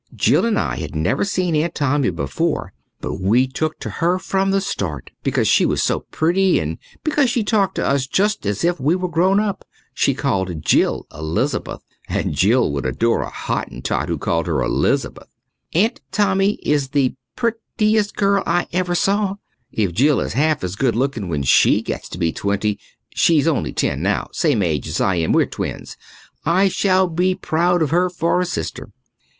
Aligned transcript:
Jill 0.15 0.45
and 0.47 0.57
I 0.57 0.77
had 0.77 0.95
never 0.95 1.23
seen 1.23 1.55
Aunt 1.57 1.75
Tommy 1.75 2.09
before, 2.09 2.73
but 3.01 3.19
we 3.21 3.45
took 3.45 3.77
to 3.81 3.89
her 4.01 4.17
from 4.17 4.49
the 4.49 4.59
start 4.59 5.11
because 5.21 5.47
she 5.47 5.63
was 5.63 5.83
so 5.83 5.99
pretty 6.09 6.57
and 6.59 6.79
because 7.03 7.29
she 7.29 7.43
talked 7.43 7.75
to 7.75 7.85
us 7.85 8.07
just 8.07 8.47
as 8.47 8.63
if 8.65 8.79
we 8.79 8.95
were 8.95 9.07
grown 9.07 9.39
up. 9.39 9.63
She 9.93 10.15
called 10.15 10.63
Jill 10.63 11.05
Elizabeth, 11.13 11.81
and 12.09 12.33
Jill 12.33 12.71
would 12.71 12.83
adore 12.87 13.21
a 13.21 13.29
Hottentot 13.29 14.09
who 14.09 14.17
called 14.17 14.47
her 14.47 14.63
Elizabeth. 14.63 15.27
Aunt 15.75 16.01
Tommy 16.11 16.53
is 16.63 16.87
the 16.89 17.13
prettiest 17.35 18.15
girl 18.15 18.41
I 18.47 18.65
ever 18.73 18.95
saw. 18.95 19.35
If 19.71 19.93
Jill 19.93 20.19
is 20.19 20.33
half 20.33 20.63
as 20.63 20.75
good 20.75 20.95
looking 20.95 21.29
when 21.29 21.43
she 21.43 21.83
gets 21.83 22.09
to 22.09 22.17
be 22.17 22.31
twenty 22.31 22.79
she's 23.13 23.47
only 23.47 23.71
ten 23.71 24.01
now, 24.01 24.29
same 24.31 24.63
age 24.63 24.87
as 24.87 24.99
I 24.99 25.17
am, 25.17 25.31
we're 25.31 25.45
twins 25.45 25.95
I 26.43 26.69
shall 26.69 27.05
be 27.05 27.35
proud 27.35 27.83
of 27.83 27.91
her 27.91 28.09
for 28.09 28.41
a 28.41 28.47
sister. 28.47 28.89